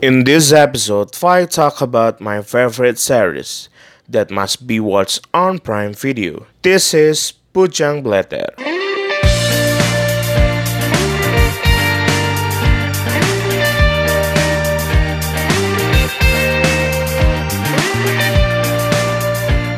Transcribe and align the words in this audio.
In 0.00 0.24
this 0.24 0.48
episode, 0.48 1.12
I 1.20 1.44
talk 1.44 1.84
about 1.84 2.24
my 2.24 2.40
favorite 2.40 2.96
series 2.96 3.68
that 4.08 4.32
must 4.32 4.64
be 4.64 4.80
watched 4.80 5.20
on 5.36 5.60
Prime 5.60 5.92
Video. 5.92 6.48
This 6.64 6.96
is 6.96 7.36
Pujang 7.52 8.00
Blatter. 8.00 8.48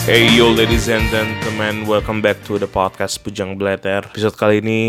Hey 0.07 0.31
yo 0.39 0.55
ladies 0.55 0.87
and 0.87 1.03
gentlemen, 1.11 1.83
welcome 1.91 2.23
back 2.23 2.39
to 2.47 2.63
the 2.63 2.71
podcast 2.71 3.27
Pujang 3.27 3.59
Blatter. 3.59 4.07
Episode 4.07 4.39
kali 4.39 4.63
ini 4.63 4.83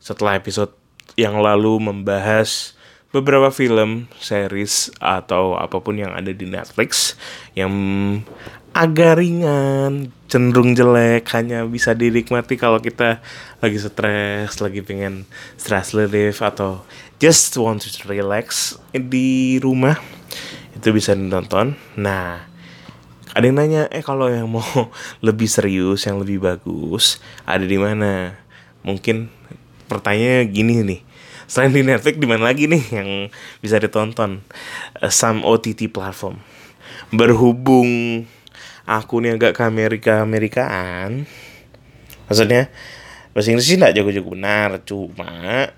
setelah 0.00 0.40
episode 0.40 0.72
yang 1.20 1.44
lalu 1.44 1.76
membahas 1.92 2.72
beberapa 3.14 3.48
film, 3.54 4.10
series 4.18 4.90
atau 4.98 5.54
apa 5.54 5.78
pun 5.80 5.96
yang 5.96 6.12
ada 6.12 6.30
di 6.34 6.46
Netflix 6.46 7.14
yang 7.54 7.72
agak 8.76 9.24
ringan, 9.24 10.12
cenderung 10.28 10.76
jelek, 10.76 11.24
hanya 11.32 11.64
bisa 11.64 11.96
dinikmati 11.96 12.60
kalau 12.60 12.76
kita 12.76 13.24
lagi 13.64 13.80
stres, 13.80 14.60
lagi 14.60 14.84
pengen 14.84 15.24
stress 15.56 15.96
relief 15.96 16.44
atau 16.44 16.84
just 17.16 17.56
want 17.56 17.80
to 17.80 17.88
relax 18.04 18.76
di 18.92 19.56
rumah 19.64 19.96
itu 20.76 20.92
bisa 20.92 21.16
ditonton. 21.16 21.72
Nah, 21.96 22.44
ada 23.32 23.44
yang 23.48 23.56
nanya, 23.56 23.88
eh 23.88 24.04
kalau 24.04 24.28
yang 24.28 24.44
mau 24.52 24.64
lebih 25.26 25.48
serius, 25.48 26.04
yang 26.04 26.20
lebih 26.20 26.44
bagus, 26.44 27.16
ada 27.48 27.64
di 27.64 27.80
mana? 27.80 28.36
Mungkin 28.84 29.32
pertanyaannya 29.88 30.52
gini 30.52 30.74
nih. 30.84 31.00
Selain 31.46 31.70
di 31.70 31.86
Netflix, 31.86 32.18
di 32.18 32.26
mana 32.26 32.50
lagi 32.50 32.66
nih 32.66 32.84
yang 32.90 33.10
bisa 33.62 33.78
ditonton? 33.78 34.42
Uh, 34.98 35.10
some 35.10 35.46
OTT 35.46 35.90
platform. 35.90 36.42
Berhubung 37.14 38.22
aku 38.86 39.22
nih 39.22 39.38
agak 39.38 39.58
ke 39.58 39.62
Amerika 39.66 40.22
Amerikaan, 40.22 41.26
maksudnya 42.26 42.70
bahasa 43.34 43.50
Inggris 43.50 43.66
sih 43.66 43.78
nggak 43.78 43.94
jago-jago 43.98 44.30
benar, 44.34 44.78
cuma 44.86 45.70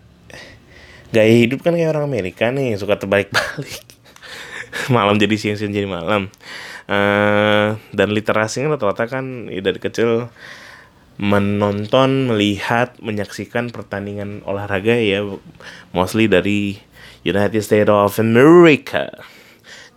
gaya 1.09 1.35
hidup 1.41 1.65
kan 1.65 1.73
kayak 1.73 1.97
orang 1.97 2.05
Amerika 2.05 2.53
nih 2.53 2.77
suka 2.77 3.01
terbalik-balik. 3.01 3.99
malam 4.95 5.17
jadi 5.17 5.35
siang-siang 5.37 5.73
jadi 5.73 5.89
malam. 5.89 6.29
Uh, 6.89 7.77
dan 7.93 8.09
literasinya 8.17 8.77
rata-rata 8.77 9.05
kan 9.05 9.53
ya 9.53 9.61
dari 9.61 9.77
kecil 9.77 10.33
menonton, 11.19 12.31
melihat, 12.31 12.95
menyaksikan 13.03 13.75
pertandingan 13.75 14.47
olahraga 14.47 14.95
ya 14.95 15.27
mostly 15.91 16.31
dari 16.31 16.79
United 17.27 17.59
States 17.61 17.91
of 17.91 18.23
America. 18.23 19.11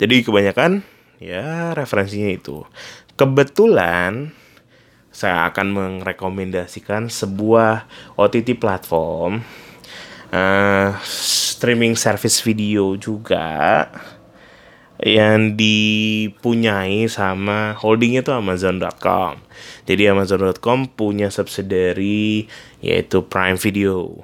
Jadi 0.01 0.25
kebanyakan 0.25 0.81
ya 1.21 1.77
referensinya 1.77 2.33
itu. 2.33 2.65
Kebetulan 3.13 4.33
saya 5.13 5.45
akan 5.53 5.67
merekomendasikan 6.01 7.13
sebuah 7.13 7.85
OTT 8.17 8.57
platform 8.57 9.45
uh, 10.33 10.89
streaming 11.05 11.93
service 11.93 12.41
video 12.41 12.97
juga 12.97 13.85
yang 15.01 15.57
dipunyai 15.57 17.09
sama 17.09 17.73
holdingnya 17.73 18.21
tuh 18.21 18.37
Amazon.com. 18.37 19.41
Jadi 19.89 20.05
Amazon.com 20.13 20.93
punya 20.93 21.33
subsidiary 21.33 22.45
yaitu 22.85 23.25
Prime 23.25 23.57
Video. 23.57 24.21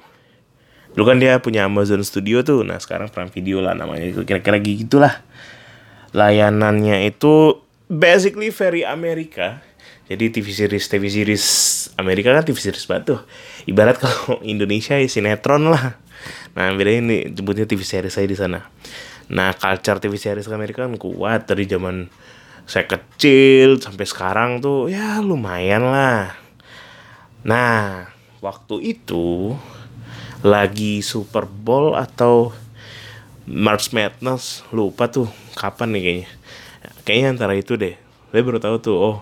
Dulu 0.94 1.04
kan 1.04 1.18
dia 1.18 1.38
punya 1.42 1.66
Amazon 1.66 2.02
Studio 2.06 2.46
tuh, 2.46 2.62
nah 2.62 2.78
sekarang 2.78 3.10
Prime 3.10 3.30
Video 3.34 3.58
lah 3.58 3.74
namanya. 3.74 4.06
Kira-kira 4.22 4.58
gitulah. 4.62 5.22
Layanannya 6.14 7.04
itu 7.10 7.60
basically 7.90 8.54
very 8.54 8.86
Amerika. 8.86 9.60
Jadi 10.08 10.32
TV 10.32 10.46
series 10.56 10.88
TV 10.88 11.04
series 11.12 11.44
Amerika 12.00 12.32
kan 12.32 12.40
TV 12.46 12.56
series 12.56 12.88
batu. 12.88 13.20
Ibarat 13.68 14.00
kalau 14.00 14.40
Indonesia 14.46 14.96
ya 14.96 15.04
sinetron 15.04 15.68
lah. 15.68 16.00
Nah 16.56 16.72
bedanya 16.72 17.00
ini 17.04 17.16
sebutnya 17.34 17.68
TV 17.68 17.84
series 17.84 18.14
saya 18.16 18.24
di 18.24 18.38
sana. 18.38 18.64
Nah, 19.28 19.52
culture 19.52 20.00
TV 20.00 20.16
series 20.16 20.48
Amerika 20.48 20.88
kan 20.88 20.96
kuat 20.96 21.44
dari 21.44 21.68
zaman 21.68 22.08
saya 22.68 22.88
kecil 22.88 23.80
sampai 23.80 24.04
sekarang 24.08 24.60
tuh 24.64 24.88
ya 24.88 25.20
lumayan 25.20 25.88
lah. 25.88 26.32
Nah, 27.44 28.08
waktu 28.40 28.96
itu 28.96 29.56
lagi 30.40 31.04
Super 31.04 31.44
Bowl 31.44 31.92
atau 31.96 32.56
March 33.48 33.92
Madness 33.92 34.64
lupa 34.72 35.08
tuh 35.08 35.28
kapan 35.56 35.92
nih 35.96 36.02
kayaknya. 36.04 36.28
Kayaknya 37.04 37.28
antara 37.32 37.54
itu 37.56 37.72
deh. 37.76 37.96
Saya 38.28 38.42
baru 38.44 38.60
tahu 38.60 38.76
tuh 38.80 38.96
oh 38.96 39.16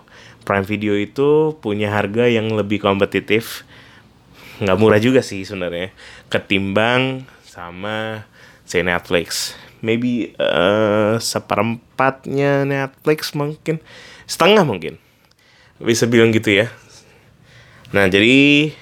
Prime 0.47 0.67
Video 0.67 0.95
itu 0.95 1.55
punya 1.59 1.91
harga 1.91 2.31
yang 2.31 2.51
lebih 2.55 2.79
kompetitif. 2.83 3.67
Nggak 4.63 4.79
murah 4.79 5.03
juga 5.03 5.23
sih 5.23 5.43
sebenarnya 5.43 5.91
ketimbang 6.31 7.27
sama 7.43 8.27
si 8.67 8.83
Netflix 8.83 9.55
maybe 9.81 10.33
uh, 10.39 11.21
seperempatnya 11.21 12.65
Netflix 12.65 13.33
mungkin. 13.37 13.83
Setengah 14.25 14.65
mungkin. 14.65 15.01
Bisa 15.81 16.09
bilang 16.09 16.33
gitu 16.33 16.53
ya. 16.53 16.73
Nah 17.93 18.09
jadi 18.09 18.73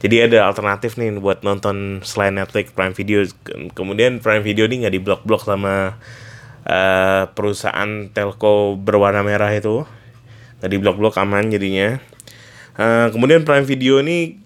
jadi 0.00 0.32
ada 0.32 0.48
alternatif 0.48 0.96
nih 0.96 1.20
buat 1.20 1.44
nonton 1.44 2.00
selain 2.00 2.32
Netflix 2.32 2.72
Prime 2.72 2.96
Video. 2.96 3.28
Kemudian 3.76 4.24
Prime 4.24 4.40
Video 4.40 4.64
ini 4.64 4.84
nggak 4.84 4.96
diblok-blok 4.96 5.44
sama 5.44 6.00
uh, 6.64 7.22
perusahaan 7.36 8.08
telco 8.08 8.80
berwarna 8.80 9.20
merah 9.20 9.52
itu. 9.52 9.84
Nggak 10.60 10.70
diblok-blok 10.72 11.14
aman 11.20 11.52
jadinya. 11.52 12.00
Uh, 12.80 13.12
kemudian 13.12 13.44
Prime 13.44 13.68
Video 13.68 14.00
ini 14.00 14.40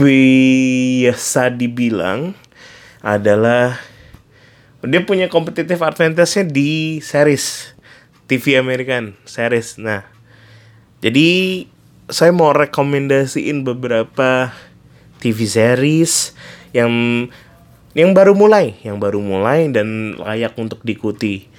biasa 0.00 1.52
dibilang 1.52 2.32
adalah 3.04 3.76
dia 4.84 5.04
punya 5.04 5.28
competitive 5.28 5.80
advantage-nya 5.84 6.44
di 6.48 7.00
series 7.04 7.76
TV 8.24 8.56
American 8.56 9.12
series. 9.28 9.76
Nah, 9.76 10.06
jadi 11.04 11.64
saya 12.08 12.32
mau 12.32 12.56
rekomendasiin 12.56 13.62
beberapa 13.66 14.50
TV 15.20 15.44
series 15.44 16.32
yang 16.72 16.90
yang 17.92 18.14
baru 18.14 18.32
mulai, 18.32 18.78
yang 18.86 19.02
baru 19.02 19.20
mulai 19.20 19.68
dan 19.68 20.16
layak 20.16 20.56
untuk 20.56 20.80
diikuti. 20.86 21.50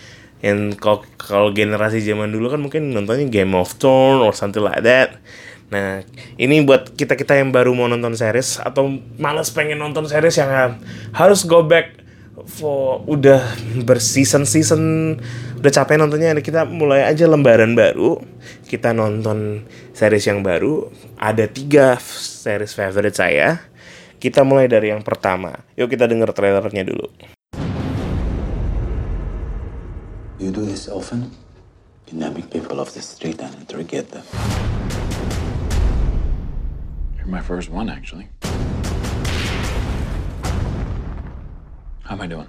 Yang 0.41 0.81
kalau 1.21 1.53
generasi 1.53 2.01
zaman 2.01 2.33
dulu 2.33 2.49
kan 2.49 2.59
mungkin 2.63 2.89
nontonnya 2.89 3.29
Game 3.29 3.53
of 3.53 3.77
Thrones 3.77 4.25
or 4.25 4.33
something 4.33 4.65
like 4.65 4.81
that. 4.81 5.21
Nah, 5.69 6.03
ini 6.35 6.65
buat 6.65 6.97
kita-kita 6.97 7.37
yang 7.37 7.53
baru 7.53 7.71
mau 7.71 7.87
nonton 7.87 8.17
series 8.17 8.59
atau 8.59 8.91
malas 9.21 9.53
pengen 9.53 9.79
nonton 9.79 10.03
series 10.09 10.35
yang 10.35 10.81
harus 11.15 11.47
go 11.47 11.63
back 11.63 12.00
for 12.47 13.03
udah 13.05 13.41
berseason 13.83 14.45
season 14.45 15.15
udah 15.59 15.71
capek 15.71 15.99
nontonnya 16.01 16.33
kita 16.39 16.65
mulai 16.65 17.05
aja 17.05 17.29
lembaran 17.29 17.73
baru 17.77 18.21
kita 18.65 18.93
nonton 18.93 19.67
series 19.93 20.25
yang 20.25 20.41
baru 20.41 20.89
ada 21.19 21.45
tiga 21.45 21.97
series 22.01 22.73
favorite 22.73 23.17
saya 23.17 23.61
kita 24.21 24.45
mulai 24.45 24.69
dari 24.69 24.93
yang 24.93 25.01
pertama 25.05 25.65
yuk 25.77 25.89
kita 25.89 26.09
denger 26.09 26.33
trailernya 26.33 26.85
dulu 26.85 27.09
You 30.41 30.49
do 30.49 30.65
this 30.65 30.89
often? 30.89 31.29
Kidnapping 32.07 32.49
people 32.49 32.81
off 32.81 32.95
the 32.95 33.01
street 33.03 33.39
and 33.41 33.53
interrogate 33.61 34.09
them. 34.09 34.25
You're 37.15 37.27
my 37.27 37.41
first 37.41 37.69
one, 37.69 37.91
actually. 37.91 38.25
How 42.11 42.17
am 42.17 42.23
I 42.23 42.27
doing? 42.27 42.47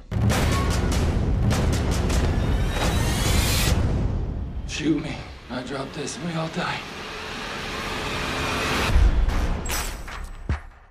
Shoot 4.67 5.01
me. 5.01 5.15
I 5.51 5.63
drop 5.63 5.93
this 5.93 6.17
and 6.17 6.27
we 6.27 6.33
all 6.35 6.49
die. 6.49 6.81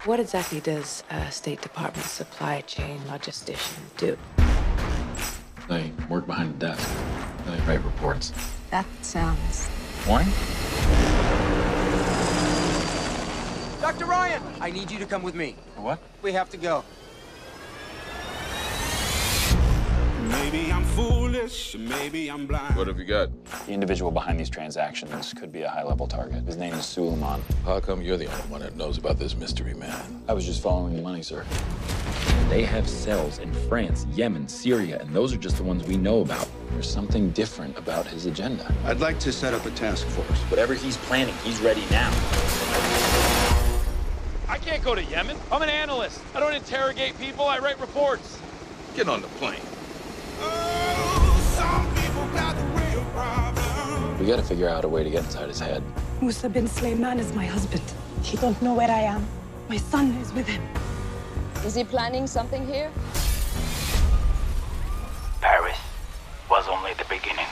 What 0.05 0.21
exactly 0.21 0.61
does 0.61 1.03
a 1.09 1.29
State 1.33 1.61
Department 1.61 2.07
supply 2.07 2.61
chain 2.61 2.99
logistician 3.09 3.81
do? 3.97 4.17
They 5.67 5.91
work 6.09 6.25
behind 6.25 6.53
the 6.53 6.67
desk. 6.67 6.89
They 7.45 7.59
write 7.67 7.83
reports. 7.83 8.31
That 8.69 8.85
sounds. 9.01 9.69
Boring? 10.07 10.27
Dr. 13.81 14.05
Ryan, 14.05 14.41
I 14.61 14.71
need 14.71 14.89
you 14.89 14.97
to 14.99 15.05
come 15.05 15.23
with 15.23 15.35
me. 15.35 15.57
What? 15.75 15.99
We 16.21 16.31
have 16.31 16.49
to 16.51 16.57
go. 16.57 16.85
Maybe 20.41 20.71
I'm 20.71 20.83
foolish, 20.83 21.75
maybe 21.77 22.27
I'm 22.31 22.47
blind. 22.47 22.75
What 22.75 22.87
have 22.87 22.97
you 22.97 23.05
got? 23.05 23.29
The 23.67 23.73
individual 23.73 24.09
behind 24.09 24.39
these 24.39 24.49
transactions 24.49 25.35
could 25.35 25.51
be 25.51 25.61
a 25.61 25.69
high 25.69 25.83
level 25.83 26.07
target. 26.07 26.43
His 26.45 26.57
name 26.57 26.73
is 26.73 26.83
Suleiman. 26.83 27.43
How 27.63 27.79
come 27.79 28.01
you're 28.01 28.17
the 28.17 28.25
only 28.25 28.49
one 28.49 28.61
that 28.61 28.75
knows 28.75 28.97
about 28.97 29.19
this 29.19 29.35
mystery 29.35 29.75
man? 29.75 30.23
I 30.27 30.33
was 30.33 30.43
just 30.43 30.63
following 30.63 30.95
the 30.95 31.01
money, 31.03 31.21
sir. 31.21 31.45
They 32.49 32.63
have 32.63 32.89
cells 32.89 33.37
in 33.37 33.53
France, 33.69 34.07
Yemen, 34.13 34.47
Syria, 34.47 34.99
and 34.99 35.15
those 35.15 35.31
are 35.31 35.37
just 35.37 35.57
the 35.57 35.63
ones 35.63 35.83
we 35.83 35.95
know 35.95 36.21
about. 36.21 36.49
There's 36.71 36.89
something 36.89 37.29
different 37.29 37.77
about 37.77 38.07
his 38.07 38.25
agenda. 38.25 38.73
I'd 38.85 38.99
like 38.99 39.19
to 39.19 39.31
set 39.31 39.53
up 39.53 39.63
a 39.67 39.71
task 39.71 40.07
force. 40.07 40.39
Whatever 40.49 40.73
he's 40.73 40.97
planning, 40.97 41.35
he's 41.43 41.61
ready 41.61 41.83
now. 41.91 42.09
I 44.49 44.57
can't 44.57 44.83
go 44.83 44.95
to 44.95 45.03
Yemen. 45.03 45.37
I'm 45.51 45.61
an 45.61 45.69
analyst. 45.69 46.19
I 46.33 46.39
don't 46.39 46.55
interrogate 46.55 47.17
people, 47.19 47.45
I 47.45 47.59
write 47.59 47.79
reports. 47.79 48.39
Get 48.95 49.07
on 49.07 49.21
the 49.21 49.27
plane. 49.27 49.61
We 54.21 54.27
gotta 54.27 54.43
figure 54.43 54.69
out 54.69 54.85
a 54.85 54.87
way 54.87 55.03
to 55.03 55.09
get 55.09 55.23
inside 55.23 55.47
his 55.47 55.59
head. 55.59 55.81
Musa 56.21 56.47
bin 56.47 56.67
Sleiman 56.67 57.17
is 57.17 57.33
my 57.33 57.47
husband. 57.47 57.81
He 58.21 58.37
don't 58.37 58.61
know 58.61 58.75
where 58.75 58.91
I 58.91 58.99
am. 58.99 59.25
My 59.67 59.77
son 59.77 60.11
is 60.17 60.31
with 60.31 60.47
him. 60.47 60.61
Is 61.65 61.73
he 61.73 61.83
planning 61.83 62.27
something 62.27 62.63
here? 62.67 62.91
Paris 65.41 65.75
was 66.51 66.67
only 66.67 66.93
the 66.93 67.05
beginning. 67.09 67.47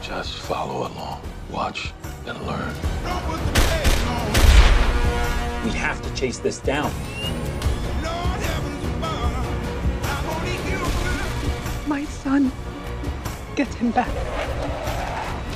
Just 0.00 0.34
follow 0.34 0.86
along. 0.86 1.20
Watch 1.50 1.92
and 2.24 2.40
learn. 2.46 2.72
We 5.64 5.70
have 5.72 6.00
to 6.02 6.14
chase 6.14 6.38
this 6.38 6.60
down. 6.60 6.92
My 11.88 12.04
son. 12.04 12.52
Get 13.52 13.68
him 13.76 13.92
back. 13.92 14.08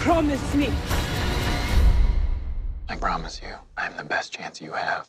Promise 0.04 0.52
me. 0.52 0.68
I 2.92 2.94
promise 3.00 3.40
you, 3.40 3.56
I'm 3.80 3.96
the 3.96 4.04
best 4.04 4.36
chance 4.36 4.60
you 4.60 4.76
have. 4.76 5.08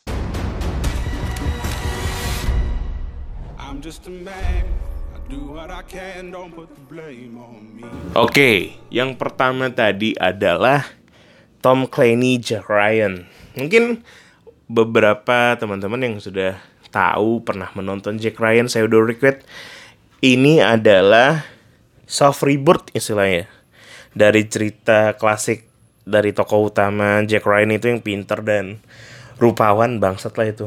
I'm 3.60 3.84
just 3.84 4.08
a 4.08 4.14
man. 4.14 4.64
I 5.12 5.20
do 5.28 5.52
what 5.52 5.68
I 5.68 5.84
can, 5.84 6.32
don't 6.32 6.48
put 6.48 6.72
the 6.72 6.80
blame 6.88 7.36
on 7.36 7.76
me. 7.76 7.84
Oke, 8.16 8.80
yang 8.88 9.20
pertama 9.20 9.68
tadi 9.68 10.16
adalah 10.16 10.88
Tom 11.60 11.84
Claney 11.92 12.40
Jack 12.40 12.72
Ryan. 12.72 13.28
Mungkin 13.52 14.00
beberapa 14.64 15.60
teman-teman 15.60 16.00
yang 16.08 16.16
sudah 16.24 16.56
tahu 16.88 17.44
pernah 17.44 17.68
menonton 17.76 18.16
Jack 18.16 18.40
Ryan, 18.40 18.64
saya 18.64 18.88
udah 18.88 19.04
request. 19.04 19.44
Ini 20.24 20.64
adalah 20.64 21.57
soft 22.08 22.40
reboot 22.42 22.88
istilahnya. 22.96 23.44
Dari 24.16 24.48
cerita 24.48 25.14
klasik 25.20 25.68
dari 26.08 26.32
tokoh 26.32 26.72
utama 26.72 27.20
Jack 27.28 27.44
Ryan 27.44 27.76
itu 27.76 27.92
yang 27.92 28.00
pinter 28.00 28.40
dan 28.40 28.80
rupawan 29.36 30.00
bangsat 30.00 30.32
lah 30.40 30.48
itu. 30.48 30.66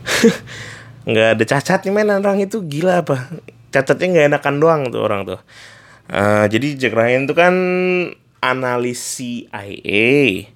nggak 1.10 1.28
ada 1.36 1.44
cacatnya 1.44 1.90
men 1.90 2.14
orang 2.14 2.38
itu 2.38 2.62
gila 2.62 3.02
apa? 3.02 3.26
Cacatnya 3.74 4.06
nggak 4.14 4.26
enakan 4.30 4.56
doang 4.62 4.82
tuh 4.88 5.02
orang 5.02 5.26
tuh. 5.26 5.40
Uh, 6.06 6.46
jadi 6.46 6.78
Jack 6.78 6.94
Ryan 6.94 7.26
tuh 7.26 7.36
kan 7.36 7.54
analis 8.40 8.98
CIA 8.98 10.48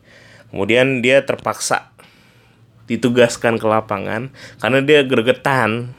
kemudian 0.49 1.03
dia 1.05 1.21
terpaksa 1.27 1.93
ditugaskan 2.87 3.59
ke 3.59 3.67
lapangan 3.67 4.31
karena 4.63 4.79
dia 4.87 5.03
gregetan. 5.03 5.93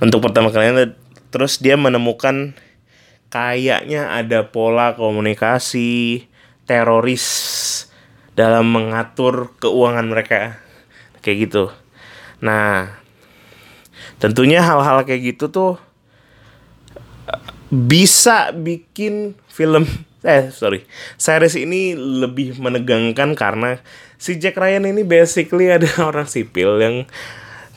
Untuk 0.00 0.24
pertama 0.24 0.48
kalinya 0.48 0.88
terus 1.30 1.62
dia 1.62 1.78
menemukan 1.78 2.54
kayaknya 3.30 4.10
ada 4.10 4.50
pola 4.50 4.98
komunikasi 4.98 6.26
teroris 6.66 7.26
dalam 8.34 8.70
mengatur 8.70 9.54
keuangan 9.62 10.06
mereka. 10.06 10.58
Kayak 11.22 11.38
gitu. 11.48 11.64
Nah 12.42 13.00
tentunya 14.20 14.60
hal-hal 14.60 15.02
kayak 15.08 15.34
gitu 15.34 15.48
tuh 15.48 15.74
bisa 17.72 18.52
bikin 18.52 19.38
film 19.48 19.88
eh 20.26 20.52
sorry 20.52 20.84
series 21.16 21.56
ini 21.56 21.96
lebih 21.96 22.60
menegangkan 22.60 23.32
karena 23.32 23.80
si 24.20 24.36
Jack 24.36 24.60
Ryan 24.60 24.90
ini 24.90 25.06
basically 25.06 25.72
ada 25.76 25.88
orang 26.04 26.28
sipil 26.28 26.76
yang 26.82 26.96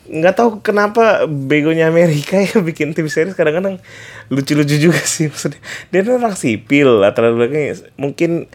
nggak 0.04 0.36
tahu 0.36 0.50
kenapa 0.60 1.24
begonya 1.24 1.88
Amerika 1.88 2.36
ya 2.36 2.60
bikin 2.68 2.92
tim 2.92 3.08
series 3.08 3.40
kadang-kadang 3.40 3.80
lucu-lucu 4.28 4.76
juga 4.76 5.00
sih 5.00 5.32
maksudnya. 5.32 5.62
Dia 5.96 6.04
orang 6.04 6.36
sipil 6.36 7.00
latar 7.00 7.32
belakangnya 7.32 7.88
mungkin 7.96 8.52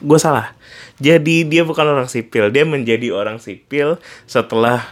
gue 0.00 0.18
salah. 0.20 0.56
Jadi 0.98 1.46
dia 1.46 1.62
bukan 1.62 1.84
orang 1.84 2.08
sipil 2.08 2.48
dia 2.48 2.64
menjadi 2.64 3.12
orang 3.12 3.38
sipil 3.38 4.00
setelah 4.24 4.82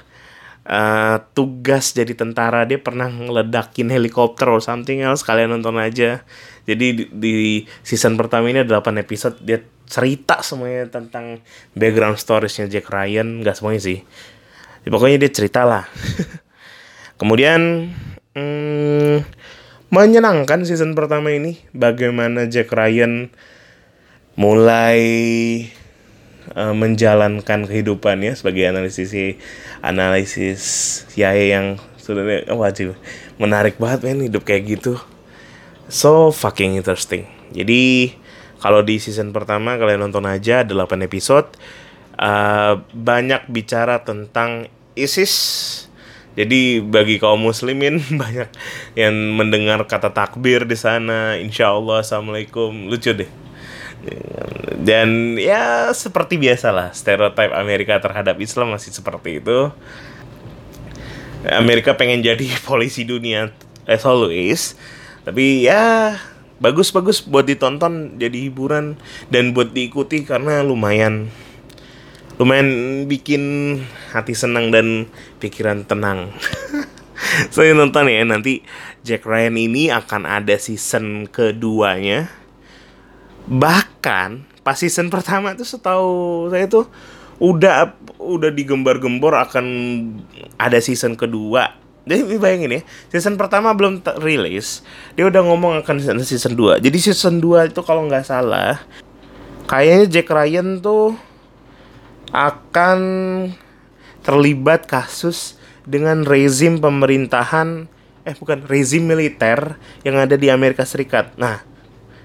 uh, 0.68 1.16
tugas 1.32 1.96
jadi 1.96 2.12
tentara. 2.12 2.68
Dia 2.68 2.76
pernah 2.76 3.08
ngeledakin 3.08 3.88
helikopter 3.88 4.52
or 4.52 4.60
something 4.60 5.00
else 5.00 5.24
kalian 5.24 5.48
nonton 5.56 5.80
aja. 5.80 6.28
Jadi 6.68 6.86
di, 6.92 7.04
di 7.08 7.34
season 7.80 8.20
pertama 8.20 8.52
ini 8.52 8.66
ada 8.66 8.84
8 8.84 9.00
episode 9.00 9.40
dia 9.40 9.64
cerita 9.86 10.42
semuanya 10.42 10.90
tentang 10.90 11.40
background 11.72 12.20
storiesnya 12.20 12.68
Jack 12.68 12.92
Ryan. 12.92 13.40
Nggak 13.40 13.56
semuanya 13.56 13.80
sih 13.80 14.04
ya, 14.86 14.88
pokoknya 14.94 15.26
dia 15.26 15.30
cerita 15.34 15.66
lah. 15.66 15.84
Kemudian 17.20 17.90
hmm, 18.38 19.26
menyenangkan 19.90 20.62
season 20.62 20.94
pertama 20.94 21.34
ini. 21.34 21.58
Bagaimana 21.74 22.46
Jack 22.46 22.70
Ryan 22.70 23.34
mulai 24.36 25.00
uh, 26.52 26.76
menjalankan 26.76 27.64
kehidupannya 27.66 28.36
sebagai 28.36 28.68
analisis 28.68 29.10
analisis 29.80 30.60
CIA 31.10 31.56
yang 31.56 31.66
sudah 31.96 32.46
oh, 32.52 32.62
wajib. 32.62 32.94
Menarik 33.40 33.80
banget 33.82 34.06
men 34.06 34.22
hidup 34.22 34.46
kayak 34.46 34.78
gitu. 34.78 35.00
So 35.90 36.30
fucking 36.30 36.78
interesting. 36.78 37.26
Jadi 37.50 38.14
kalau 38.60 38.84
di 38.84 39.00
season 39.00 39.32
pertama 39.32 39.80
kalian 39.80 40.04
nonton 40.04 40.28
aja 40.28 40.62
ada 40.62 40.72
8 40.72 41.06
episode. 41.06 41.48
Uh, 42.16 42.80
banyak 42.96 43.44
bicara 43.52 44.00
tentang 44.00 44.72
ISIS. 44.96 45.34
Jadi 46.36 46.84
bagi 46.84 47.16
kaum 47.16 47.40
muslimin 47.40 48.00
banyak 48.20 48.50
yang 48.98 49.14
mendengar 49.36 49.80
kata 49.84 50.10
takbir 50.12 50.64
di 50.64 50.76
sana. 50.76 51.36
Insya 51.36 51.72
Allah 51.72 52.02
assalamualaikum. 52.02 52.88
Lucu 52.90 53.12
deh. 53.12 53.30
Dan 54.76 55.40
ya 55.40 55.92
seperti 55.92 56.36
biasa 56.36 56.72
lah. 56.72 56.88
Stereotip 56.92 57.52
Amerika 57.52 57.96
terhadap 58.00 58.36
Islam 58.40 58.76
masih 58.76 58.92
seperti 58.92 59.40
itu. 59.40 59.72
Amerika 61.46 61.94
pengen 61.94 62.20
jadi 62.24 62.44
polisi 62.68 63.06
dunia 63.06 63.54
as 63.86 64.02
always 64.02 64.74
tapi 65.26 65.66
ya 65.66 66.14
bagus-bagus 66.62 67.26
buat 67.26 67.50
ditonton 67.50 68.14
jadi 68.14 68.46
hiburan. 68.46 68.94
Dan 69.26 69.50
buat 69.50 69.74
diikuti 69.74 70.22
karena 70.22 70.62
lumayan 70.62 71.34
lumayan 72.36 72.68
bikin 73.08 73.42
hati 74.12 74.36
senang 74.36 74.68
dan 74.68 75.08
pikiran 75.40 75.88
tenang. 75.88 76.32
Saya 77.48 77.72
so, 77.74 77.80
nonton 77.80 78.12
ya 78.12 78.24
nanti 78.28 78.60
Jack 79.00 79.24
Ryan 79.24 79.56
ini 79.56 79.88
akan 79.88 80.28
ada 80.28 80.60
season 80.60 81.24
keduanya. 81.32 82.28
Bahkan 83.48 84.60
pas 84.60 84.76
season 84.76 85.08
pertama 85.08 85.56
tuh 85.56 85.64
setahu 85.64 86.12
saya 86.52 86.68
tuh 86.68 86.84
udah 87.40 87.96
udah 88.20 88.50
digembar-gembor 88.52 89.32
akan 89.36 89.66
ada 90.60 90.76
season 90.80 91.16
kedua. 91.16 91.72
Jadi 92.06 92.38
bayangin 92.38 92.70
ya 92.78 92.82
season 93.10 93.34
pertama 93.34 93.74
belum 93.74 93.98
rilis 94.22 94.86
dia 95.18 95.26
udah 95.26 95.42
ngomong 95.42 95.82
akan 95.82 96.22
season 96.22 96.54
2 96.54 96.78
jadi 96.78 96.94
season 97.02 97.42
2 97.42 97.74
itu 97.74 97.82
kalau 97.82 98.06
nggak 98.06 98.22
salah 98.22 98.78
kayaknya 99.66 100.06
Jack 100.06 100.30
Ryan 100.30 100.78
tuh 100.78 101.18
akan 102.34 103.00
terlibat 104.26 104.90
kasus 104.90 105.54
dengan 105.86 106.26
rezim 106.26 106.82
pemerintahan 106.82 107.86
eh 108.26 108.34
bukan 108.34 108.66
rezim 108.66 109.06
militer 109.06 109.78
yang 110.02 110.18
ada 110.18 110.34
di 110.34 110.50
Amerika 110.50 110.82
Serikat. 110.82 111.38
Nah 111.38 111.62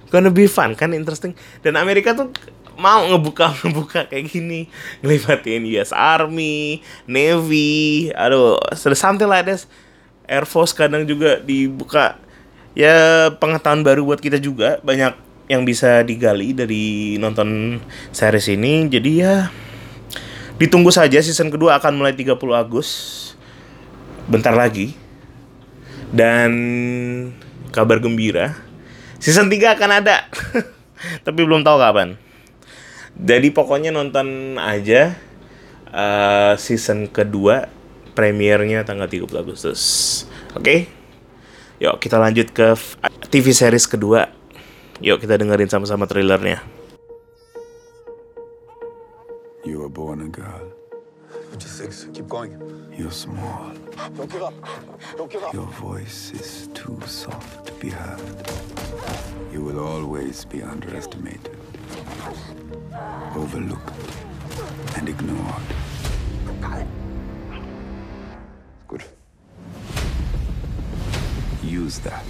gonna 0.09 0.33
be 0.33 0.49
fun 0.49 0.73
kan? 0.73 0.91
Interesting. 0.97 1.37
Dan 1.61 1.77
Amerika 1.77 2.17
tuh 2.17 2.33
mau 2.81 3.05
ngebuka 3.05 3.53
ngebuka 3.61 4.09
kayak 4.09 4.33
gini. 4.33 4.65
Ngelibatin 5.05 5.61
US 5.77 5.93
Army, 5.93 6.81
Navy, 7.05 8.09
aduh, 8.17 8.57
something 8.75 9.29
like 9.29 9.45
this. 9.45 9.69
Air 10.25 10.49
Force 10.49 10.73
kadang 10.73 11.05
juga 11.05 11.37
dibuka. 11.37 12.17
Ya 12.73 13.29
pengetahuan 13.37 13.85
baru 13.85 14.01
buat 14.03 14.19
kita 14.19 14.41
juga. 14.41 14.81
Banyak 14.81 15.13
yang 15.51 15.67
bisa 15.67 16.01
digali 16.01 16.55
dari 16.55 17.15
nonton 17.19 17.77
series 18.09 18.47
ini. 18.49 18.87
Jadi 18.87 19.11
ya 19.21 19.51
ditunggu 20.61 20.93
saja 20.93 21.17
season 21.17 21.49
kedua 21.49 21.81
akan 21.81 21.97
mulai 21.97 22.13
30 22.13 22.37
Agustus. 22.53 23.33
bentar 24.29 24.53
lagi. 24.53 24.93
Dan 26.13 26.51
kabar 27.73 27.97
gembira, 27.97 28.53
season 29.17 29.49
3 29.49 29.73
akan 29.73 29.89
ada. 29.89 30.29
Tapi 31.25 31.39
belum 31.41 31.65
tahu 31.65 31.81
kapan. 31.81 32.19
Jadi 33.17 33.49
pokoknya 33.49 33.89
nonton 33.89 34.55
aja 34.61 35.17
uh, 35.89 36.53
season 36.55 37.09
kedua 37.09 37.67
premiernya 38.13 38.85
tanggal 38.85 39.09
30 39.09 39.25
Agustus. 39.41 39.81
Oke? 40.53 40.61
Okay? 40.61 40.79
Yuk 41.81 41.97
kita 41.97 42.21
lanjut 42.21 42.53
ke 42.53 42.77
TV 43.33 43.49
series 43.57 43.89
kedua. 43.89 44.29
Yuk 45.01 45.17
kita 45.17 45.41
dengerin 45.41 45.71
sama-sama 45.71 46.05
trailernya. 46.05 46.61
You 49.63 49.79
were 49.79 49.89
born 49.89 50.21
a 50.21 50.27
girl. 50.27 50.73
What 51.49 51.59
do 51.59 51.65
you 51.65 51.71
think? 51.71 52.15
Keep 52.15 52.27
going. 52.27 52.91
You're 52.97 53.11
small. 53.11 53.71
Don't 54.17 54.31
give 54.31 54.41
up. 54.41 54.53
Don't 55.15 55.31
give 55.31 55.43
up. 55.43 55.53
Your 55.53 55.67
voice 55.67 56.31
is 56.31 56.67
too 56.73 56.99
soft 57.05 57.67
to 57.67 57.73
be 57.73 57.89
heard. 57.89 58.19
You 59.53 59.61
will 59.61 59.79
always 59.79 60.45
be 60.45 60.63
underestimated, 60.63 61.55
overlooked, 63.35 63.93
and 64.97 65.07
ignored. 65.07 65.63
Good. 68.87 69.03
Use 71.61 71.99
that. 71.99 72.25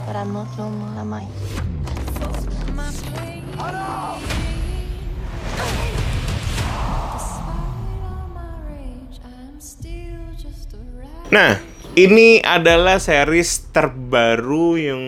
But 0.06 0.16
I'm 0.16 0.32
not 0.32 0.48
normal, 0.58 0.98
am 0.98 1.12
I? 1.14 1.24
Nah, 11.30 11.62
ini 11.94 12.42
adalah 12.42 12.98
series 12.98 13.70
terbaru 13.70 14.74
yang 14.74 15.02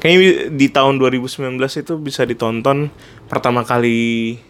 kayaknya 0.00 0.48
di 0.48 0.72
tahun 0.72 0.96
2019 0.96 1.60
itu 1.60 1.94
bisa 2.00 2.24
ditonton 2.24 2.88
pertama 3.28 3.60
kali 3.60 4.40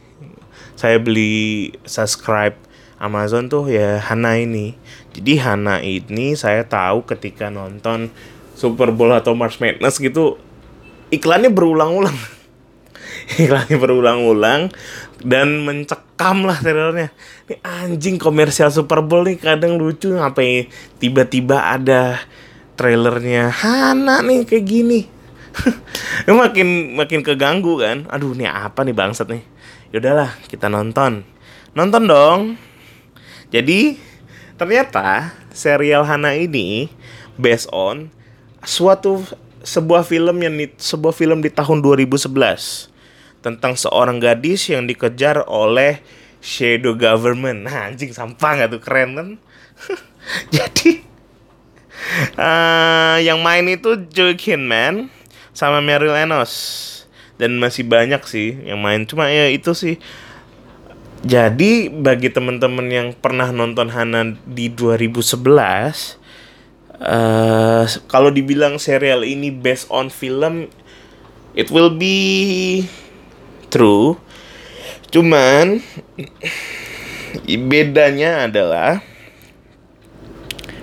saya 0.78 1.02
beli 1.02 1.74
subscribe 1.82 2.54
Amazon 2.96 3.52
tuh 3.52 3.68
ya 3.68 4.00
Hana 4.00 4.40
ini. 4.40 4.72
Jadi 5.12 5.36
Hana 5.40 5.84
ini 5.84 6.32
saya 6.32 6.64
tahu 6.64 7.04
ketika 7.04 7.52
nonton 7.52 8.08
Super 8.56 8.88
Bowl 8.92 9.12
atau 9.12 9.36
March 9.36 9.60
Madness 9.60 10.00
gitu 10.00 10.40
iklannya 11.12 11.52
berulang-ulang. 11.52 12.16
iklannya 13.42 13.76
berulang-ulang 13.76 14.72
dan 15.20 15.64
mencekam 15.64 16.48
lah 16.48 16.56
trailernya. 16.60 17.12
Ini 17.46 17.54
anjing 17.60 18.16
komersial 18.16 18.72
Super 18.72 19.04
Bowl 19.04 19.28
nih 19.28 19.36
kadang 19.36 19.76
lucu 19.76 20.16
ngapain 20.16 20.68
tiba-tiba 20.96 21.68
ada 21.76 22.20
trailernya 22.80 23.52
Hana 23.52 24.24
nih 24.24 24.48
kayak 24.48 24.64
gini. 24.64 25.00
makin 26.28 26.96
makin 26.96 27.20
keganggu 27.20 27.76
kan. 27.80 28.08
Aduh 28.08 28.32
nih 28.32 28.48
apa 28.48 28.84
nih 28.84 28.96
bangsat 28.96 29.28
nih. 29.28 29.44
Yaudahlah 29.92 30.32
kita 30.48 30.72
nonton. 30.72 31.24
Nonton 31.76 32.02
dong. 32.08 32.40
Jadi 33.50 34.00
ternyata 34.56 35.36
serial 35.52 36.02
Hana 36.02 36.34
ini 36.34 36.90
based 37.36 37.70
on 37.70 38.10
suatu 38.64 39.22
sebuah 39.66 40.06
film 40.06 40.42
yang 40.42 40.54
sebuah 40.78 41.14
film 41.14 41.42
di 41.42 41.50
tahun 41.50 41.82
2011 41.82 42.30
tentang 43.42 43.78
seorang 43.78 44.18
gadis 44.18 44.66
yang 44.70 44.86
dikejar 44.86 45.46
oleh 45.46 46.02
shadow 46.42 46.94
government. 46.94 47.66
Nah, 47.66 47.90
anjing 47.90 48.14
sampah 48.14 48.62
nggak 48.62 48.70
tuh 48.74 48.82
keren 48.82 49.10
kan? 49.14 49.28
Jadi 50.56 51.02
uh, 52.38 53.18
yang 53.22 53.42
main 53.42 53.66
itu 53.66 54.06
Joe 54.10 54.34
Kinman 54.38 55.10
sama 55.50 55.82
Meryl 55.82 56.14
Enos 56.14 56.52
dan 57.36 57.56
masih 57.58 57.86
banyak 57.86 58.22
sih 58.26 58.54
yang 58.66 58.80
main. 58.80 59.04
Cuma 59.04 59.28
ya 59.28 59.50
itu 59.50 59.74
sih. 59.74 59.98
Jadi 61.26 61.90
bagi 61.90 62.30
teman-teman 62.30 62.86
yang 62.86 63.08
pernah 63.18 63.50
nonton 63.50 63.90
Hana 63.90 64.38
di 64.46 64.70
2011 64.70 66.22
Uh, 66.96 67.84
kalau 68.08 68.32
dibilang 68.32 68.80
serial 68.80 69.20
ini 69.20 69.52
based 69.52 69.84
on 69.92 70.08
film, 70.08 70.72
it 71.52 71.68
will 71.68 71.92
be 71.92 72.88
true. 73.68 74.16
Cuman 75.12 75.84
bedanya 77.44 78.48
adalah 78.48 79.04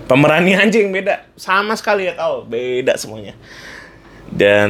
pemerannya 0.05 0.53
anjing 0.69 0.93
beda, 0.93 1.25
sama 1.33 1.73
sekali 1.73 2.05
ya 2.05 2.13
tahu 2.13 2.45
beda 2.45 2.93
semuanya. 2.93 3.33
Dan 4.29 4.69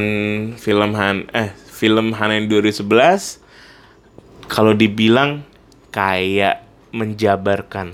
film 0.56 0.96
Han 0.96 1.28
eh 1.36 1.52
film 1.68 2.16
Han 2.16 2.32
yang 2.32 2.48
2011 2.48 2.88
kalau 4.48 4.72
dibilang 4.72 5.44
kayak 5.94 6.66
menjabarkan 6.90 7.94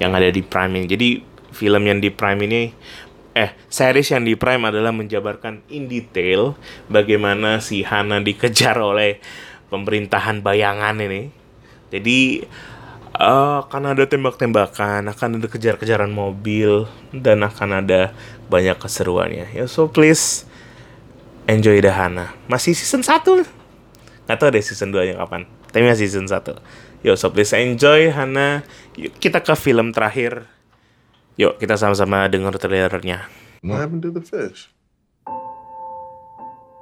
yang 0.00 0.16
ada 0.16 0.32
di 0.32 0.40
Prime 0.40 0.80
ini. 0.80 0.86
Jadi 0.88 1.08
film 1.52 1.82
yang 1.84 2.00
di 2.00 2.08
Prime 2.08 2.40
ini 2.48 2.62
eh 3.36 3.54
series 3.70 4.10
yang 4.10 4.26
di 4.26 4.34
Prime 4.34 4.64
adalah 4.66 4.90
menjabarkan 4.90 5.62
in 5.70 5.86
detail 5.86 6.58
bagaimana 6.90 7.62
si 7.62 7.86
Hana 7.86 8.18
dikejar 8.18 8.80
oleh 8.90 9.20
pemerintahan 9.68 10.40
bayangan 10.40 10.98
ini. 10.98 11.30
Jadi 11.92 12.42
uh, 13.18 13.66
akan 13.66 13.94
ada 13.94 14.08
tembak-tembakan, 14.08 15.06
akan 15.10 15.28
ada 15.38 15.46
kejar-kejaran 15.46 16.10
mobil 16.10 16.88
dan 17.12 17.44
akan 17.44 17.84
ada 17.84 18.16
banyak 18.50 18.74
keseruannya. 18.80 19.52
Ya 19.52 19.68
so 19.68 19.86
please 19.86 20.48
enjoy 21.46 21.78
the 21.78 21.92
Hana. 21.92 22.34
Masih 22.50 22.72
season 22.72 23.04
1. 23.04 23.46
Gak 24.26 24.38
tau 24.38 24.48
deh 24.48 24.62
season 24.62 24.94
2 24.94 25.10
nya 25.10 25.14
kapan. 25.18 25.59
Tapi 25.70 25.86
masih 25.86 26.10
season 26.10 26.26
1. 26.26 26.58
Yo 27.06 27.16
so 27.16 27.30
please 27.30 27.54
enjoy 27.54 28.10
Hana. 28.10 28.66
Yuk 28.98 29.14
kita 29.22 29.40
ke 29.40 29.54
film 29.54 29.94
terakhir. 29.94 30.50
Yuk 31.38 31.56
kita 31.56 31.78
sama-sama 31.78 32.26
dengar 32.28 32.58
trailernya. 32.58 33.30
What 33.62 33.80
happened 33.80 34.02
to 34.04 34.12
the 34.12 34.24
fish? 34.24 34.68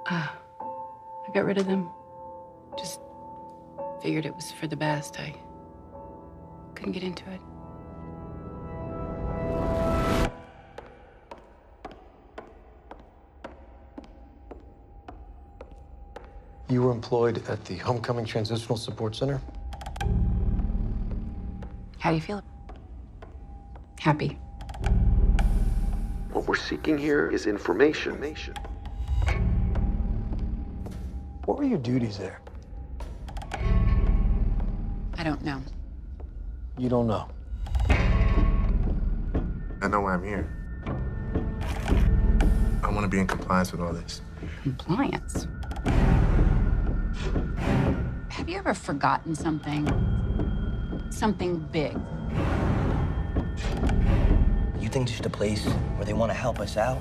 Ah, 0.09 0.33
I 1.27 1.29
got 1.37 1.45
rid 1.45 1.61
of 1.61 1.69
them. 1.69 1.93
Just 2.81 2.99
figured 4.01 4.25
it 4.25 4.33
was 4.33 4.49
for 4.57 4.67
the 4.67 4.79
best. 4.79 5.21
I 5.21 5.35
couldn't 6.75 6.97
get 6.97 7.05
into 7.05 7.29
it. 7.29 7.43
You 16.71 16.83
were 16.83 16.93
employed 16.93 17.49
at 17.49 17.65
the 17.65 17.77
Homecoming 17.77 18.27
Transitional 18.27 18.77
Support 18.77 19.17
Center? 19.17 19.41
How 21.99 22.11
do 22.11 22.17
you 22.17 22.21
feel? 22.21 22.43
Happy. 23.99 24.39
What 26.33 26.47
we're 26.47 26.57
seeking 26.57 26.99
here 26.99 27.31
is 27.31 27.47
information. 27.47 28.21
What 31.47 31.57
were 31.57 31.65
your 31.65 31.79
duties 31.79 32.19
there? 32.19 32.43
I 35.15 35.25
don't 35.25 35.43
know. 35.43 35.63
You 36.77 36.91
don't 36.91 37.07
know. 37.07 37.31
I 39.81 39.89
know 39.89 40.03
why 40.03 40.13
I'm 40.13 40.23
here. 40.23 40.55
I 42.83 42.91
want 42.91 43.05
to 43.05 43.09
be 43.09 43.21
in 43.21 43.27
compliance 43.27 43.73
with 43.73 43.81
all 43.81 43.95
this. 43.95 44.21
Compliance? 44.63 45.49
You 48.59 48.63
ever 48.63 48.75
forgotten 48.75 49.37
something? 49.37 49.87
Something 51.11 51.61
big? 51.71 51.97
You 54.81 54.89
think 54.89 55.07
this 55.07 55.15
is 55.15 55.21
the 55.21 55.31
place 55.31 55.65
where 55.65 56.05
they 56.05 56.13
want 56.13 56.31
to 56.31 56.35
help 56.35 56.59
us 56.59 56.77
out? 56.77 56.99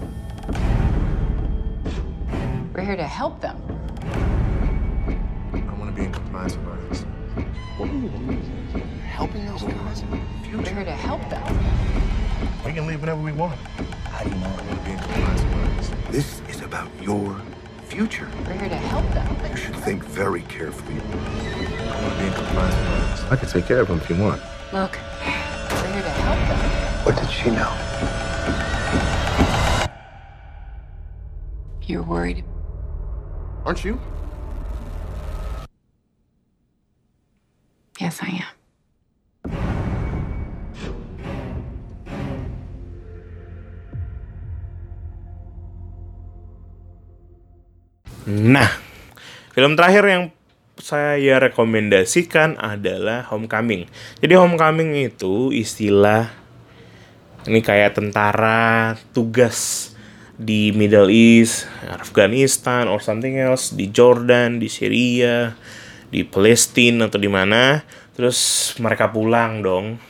We're 2.76 2.84
here 2.84 2.96
to 2.96 3.08
help 3.08 3.42
them. 3.42 3.58
I 5.52 5.74
want 5.80 5.96
to 5.96 6.00
be 6.00 6.06
in 6.06 6.14
compliance 6.14 6.56
with 6.58 6.68
all 6.68 6.76
this. 6.90 7.02
What 7.78 7.90
are 7.90 7.94
you 7.94 8.10
doing? 8.10 8.42
Helping 9.00 9.46
those 9.48 9.64
guys? 9.64 10.04
We're 10.54 10.62
here 10.62 10.86
to 10.86 10.92
help 10.92 11.28
them. 11.28 11.44
We 12.64 12.74
can 12.74 12.86
leave 12.86 13.00
whenever 13.00 13.22
we 13.24 13.32
want. 13.32 13.60
How 14.12 14.24
do 14.24 14.30
you 14.30 14.36
know? 14.36 14.46
I 14.46 14.62
want 14.62 14.70
to 14.70 14.86
be 14.86 14.92
in 14.92 15.00
compliance 15.00 15.42
with 15.42 15.54
all 15.56 15.76
this. 15.78 15.92
This 16.12 16.56
is 16.56 16.62
about 16.62 16.92
your 17.02 17.42
future. 17.88 18.30
We're 18.46 18.54
here 18.54 18.70
to 18.70 18.76
help 18.76 19.06
them. 19.14 19.50
You 19.50 19.56
should 19.56 19.76
think 19.78 20.04
very 20.04 20.42
carefully. 20.44 21.00
I 21.00 22.04
want 22.04 22.14
to 22.14 22.20
be 22.20 22.28
in 22.28 22.34
compliance 22.34 22.76
with 22.76 22.88
all 22.90 23.00
this. 23.10 23.24
I 23.32 23.36
can 23.38 23.50
take 23.50 23.66
care 23.66 23.80
of 23.80 23.88
them 23.88 23.98
if 23.98 24.10
you 24.10 24.18
want. 24.18 24.42
Look, 24.74 24.92
we're 24.92 25.94
here 25.94 26.04
to 26.04 26.10
help 26.10 26.40
them. 26.50 26.60
What 27.06 27.16
did 27.16 27.32
she 27.32 27.50
know? 27.50 27.74
You're 31.84 32.04
worried. 32.04 32.44
Aren't 33.64 33.86
you? 33.86 34.00
Yes, 38.00 38.20
I 38.22 38.28
am. 38.28 38.57
Nah, 48.28 48.68
film 49.56 49.80
terakhir 49.80 50.04
yang 50.04 50.24
saya 50.76 51.40
rekomendasikan 51.40 52.60
adalah 52.60 53.24
Homecoming. 53.32 53.88
Jadi 54.20 54.34
Homecoming 54.36 55.00
itu 55.00 55.56
istilah 55.56 56.28
ini 57.48 57.64
kayak 57.64 57.96
tentara 57.96 59.00
tugas 59.16 59.90
di 60.36 60.76
Middle 60.76 61.08
East, 61.08 61.72
Afghanistan 61.88 62.92
or 62.92 63.00
something 63.00 63.40
else, 63.40 63.72
di 63.72 63.88
Jordan, 63.88 64.60
di 64.60 64.68
Syria, 64.68 65.56
di 66.12 66.28
Palestina 66.28 67.08
atau 67.08 67.24
di 67.24 67.32
mana. 67.32 67.80
Terus 68.12 68.76
mereka 68.84 69.08
pulang 69.08 69.64
dong. 69.64 70.04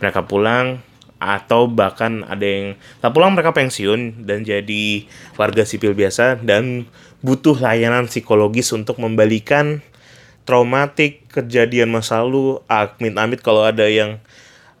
Mereka 0.00 0.24
pulang 0.24 0.80
atau 1.22 1.70
bahkan 1.70 2.26
ada 2.26 2.42
yang 2.42 2.66
tak 2.98 3.14
pulang 3.14 3.38
mereka 3.38 3.54
pensiun 3.54 4.26
dan 4.26 4.42
jadi 4.42 5.06
warga 5.38 5.62
sipil 5.62 5.94
biasa 5.94 6.42
dan 6.42 6.90
butuh 7.22 7.54
layanan 7.62 8.10
psikologis 8.10 8.74
untuk 8.74 8.98
membalikan 8.98 9.80
traumatik 10.42 11.30
kejadian 11.30 11.94
masa 11.94 12.20
lalu. 12.20 12.58
Amit-amit 12.66 13.40
kalau 13.40 13.62
ada 13.62 13.86
yang 13.86 14.18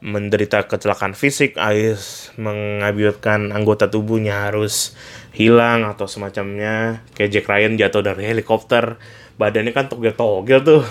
menderita 0.02 0.66
kecelakaan 0.66 1.14
fisik 1.14 1.54
harus 1.54 2.34
mengakibatkan 2.34 3.54
anggota 3.54 3.86
tubuhnya 3.86 4.50
harus 4.50 4.98
hilang 5.30 5.86
atau 5.86 6.10
semacamnya. 6.10 7.06
Kayak 7.14 7.30
Jack 7.38 7.46
Ryan 7.46 7.78
jatuh 7.78 8.02
dari 8.02 8.26
helikopter 8.26 8.98
badannya 9.38 9.70
kan 9.70 9.86
togel-togel 9.86 10.60
tuh. 10.66 10.82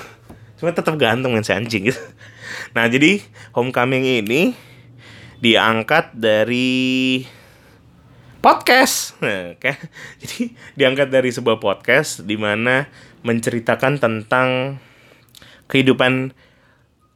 Cuma 0.58 0.72
tetap 0.72 0.96
gantung 0.96 1.36
men 1.36 1.44
si 1.44 1.52
anjing. 1.52 1.92
Gitu 1.92 2.00
nah 2.76 2.88
jadi 2.88 3.20
Homecoming 3.52 4.24
ini 4.24 4.56
diangkat 5.42 6.14
dari 6.14 7.26
podcast. 8.46 9.18
Nah, 9.26 9.58
okay. 9.58 9.76
Jadi 10.22 10.54
diangkat 10.78 11.10
dari 11.10 11.34
sebuah 11.34 11.58
podcast 11.58 12.24
di 12.24 12.38
mana 12.38 12.86
menceritakan 13.26 13.98
tentang 13.98 14.78
kehidupan 15.66 16.34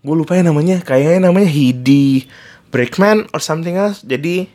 gue 0.06 0.16
lupa 0.16 0.38
ya 0.38 0.46
namanya, 0.46 0.82
kayaknya 0.86 1.30
namanya 1.30 1.50
Hidi 1.50 2.30
Breakman 2.70 3.30
or 3.34 3.42
something 3.42 3.78
else. 3.78 4.02
Jadi 4.06 4.50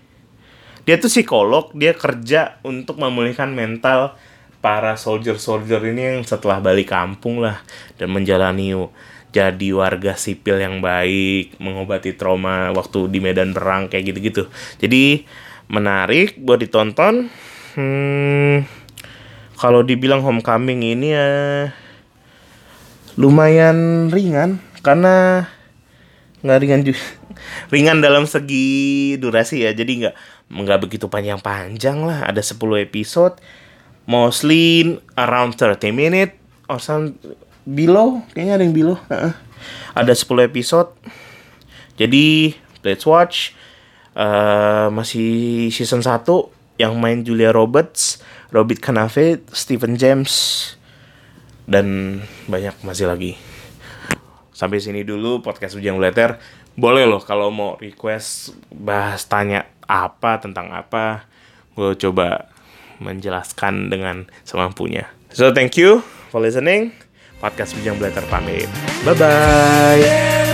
dia 0.87 0.97
tuh 0.99 1.11
psikolog, 1.11 1.71
dia 1.75 1.95
kerja 1.95 2.59
untuk 2.67 2.99
memulihkan 2.99 3.55
mental 3.55 4.19
para 4.61 4.95
soldier-soldier 4.95 5.81
ini 5.91 6.03
yang 6.19 6.21
setelah 6.23 6.61
balik 6.61 6.93
kampung 6.93 7.41
lah 7.41 7.65
dan 7.97 8.13
menjalani 8.13 8.77
jadi 9.31 9.69
warga 9.71 10.19
sipil 10.19 10.59
yang 10.59 10.83
baik, 10.83 11.59
mengobati 11.63 12.19
trauma 12.19 12.75
waktu 12.75 13.07
di 13.07 13.23
medan 13.23 13.55
perang 13.55 13.87
kayak 13.87 14.15
gitu-gitu. 14.15 14.51
Jadi 14.83 15.25
menarik 15.71 16.39
buat 16.43 16.59
ditonton. 16.59 17.31
Hmm, 17.79 18.67
kalau 19.61 19.87
dibilang 19.87 20.25
Homecoming 20.27 20.83
ini 20.83 21.15
ya 21.15 21.29
lumayan 23.21 24.09
ringan 24.09 24.59
karena 24.81 25.45
nggak 26.41 26.59
ringan 26.65 26.83
juga 26.89 27.03
ringan 27.75 28.01
dalam 28.01 28.25
segi 28.25 29.15
durasi 29.21 29.69
ya 29.69 29.77
jadi 29.77 29.93
nggak 29.93 30.15
nggak 30.51 30.81
begitu 30.81 31.07
panjang-panjang 31.13 32.01
lah 32.01 32.25
ada 32.25 32.41
10 32.41 32.57
episode 32.81 33.37
mostly 34.09 34.97
around 35.21 35.55
30 35.55 35.93
minute 35.93 36.33
or 36.67 36.81
some 36.81 37.21
below 37.71 38.27
kayaknya 38.35 38.59
ada 38.59 38.65
yang 38.67 38.75
below 38.75 38.99
uh, 39.09 39.35
ada 39.95 40.13
10 40.13 40.51
episode. 40.51 40.91
Jadi 41.97 42.57
let's 42.83 43.05
watch. 43.07 43.55
Uh, 44.11 44.91
masih 44.91 45.71
season 45.71 46.03
1 46.03 46.27
yang 46.83 46.99
main 46.99 47.23
Julia 47.23 47.55
Roberts 47.55 48.19
Robert 48.51 48.83
Canafe 48.83 49.39
Stephen 49.55 49.95
James 49.95 50.67
dan 51.71 52.19
banyak 52.51 52.75
masih 52.83 53.07
lagi. 53.07 53.39
Sampai 54.51 54.83
sini 54.83 55.07
dulu 55.07 55.41
podcast 55.41 55.79
Ujang 55.79 55.97
Blatter 56.03 56.37
boleh 56.75 57.07
loh 57.07 57.23
kalau 57.23 57.55
mau 57.55 57.79
request 57.79 58.59
bahas 58.75 59.25
tanya 59.31 59.71
apa 59.87 60.43
tentang 60.43 60.75
apa 60.75 61.31
gue 61.79 61.95
coba 61.95 62.51
menjelaskan 62.99 63.89
dengan 63.89 64.27
semampunya. 64.43 65.07
So 65.31 65.55
thank 65.55 65.79
you 65.79 66.03
for 66.35 66.43
listening 66.43 66.91
podcast 67.41 67.73
Bijang 67.75 67.97
Blatter 67.97 68.23
pamit. 68.29 68.69
Bye 69.03 69.17
bye 69.17 70.50